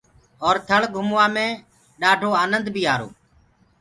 [0.45, 1.47] اور ٿݪ گھموا مي
[1.99, 3.09] ڏآڍو آنند بيٚ آرو۔